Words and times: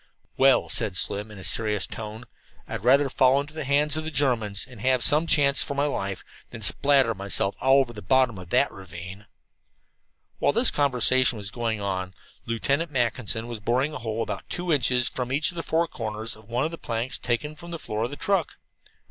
"Well," 0.35 0.67
said 0.67 0.97
Slim 0.97 1.29
in 1.29 1.37
a 1.37 1.43
serious 1.43 1.85
tone, 1.85 2.23
"I'd 2.67 2.83
rather 2.83 3.07
fall 3.07 3.39
into 3.39 3.53
the 3.53 3.65
hands 3.65 3.95
of 3.95 4.03
the 4.03 4.09
Germans, 4.09 4.65
and 4.67 4.81
have 4.81 5.03
some 5.03 5.27
chance 5.27 5.61
for 5.61 5.75
my 5.75 5.83
life, 5.85 6.23
than 6.49 6.63
spatter 6.63 7.13
myself 7.13 7.55
all 7.61 7.81
over 7.81 7.93
the 7.93 8.01
bottom 8.01 8.39
of 8.39 8.49
that 8.49 8.71
ravine." 8.71 9.27
While 10.39 10.53
this 10.53 10.71
conversation 10.71 11.37
was 11.37 11.51
going 11.51 11.81
on, 11.81 12.15
Lieutenant 12.47 12.89
Mackinson 12.89 13.45
was 13.45 13.59
boring 13.59 13.93
a 13.93 13.99
hole 13.99 14.23
about 14.23 14.49
two 14.49 14.73
inches 14.73 15.07
in 15.09 15.13
from 15.13 15.31
each 15.31 15.51
of 15.51 15.55
the 15.55 15.61
four 15.61 15.87
comers 15.87 16.35
of 16.35 16.49
one 16.49 16.65
of 16.65 16.71
the 16.71 16.79
planks 16.79 17.19
taken 17.19 17.55
from 17.55 17.69
the 17.69 17.77
floor 17.77 18.01
of 18.05 18.09
the 18.09 18.15
truck. 18.15 18.57